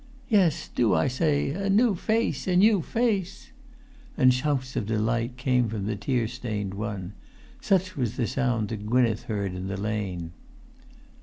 "Yes, 0.29 0.67
do, 0.67 0.95
I 0.95 1.07
say! 1.07 1.51
A 1.51 1.69
new 1.69 1.93
face! 1.93 2.47
A 2.47 2.55
new 2.55 2.81
face!" 2.81 3.51
And 4.17 4.33
shouts 4.33 4.75
of 4.75 4.87
delight 4.87 5.37
came 5.37 5.69
from 5.69 5.85
the 5.85 5.95
tear 5.95 6.27
stained 6.27 6.73
one: 6.73 7.13
such 7.61 7.95
was 7.95 8.17
the 8.17 8.25
sound 8.25 8.69
that 8.69 8.87
Gwynneth 8.87 9.25
heard 9.25 9.53
in 9.53 9.67
the 9.67 9.77
lane. 9.77 10.31